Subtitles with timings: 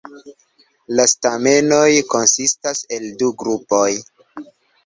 [0.99, 3.87] La stamenoj konsistas el du grupoj.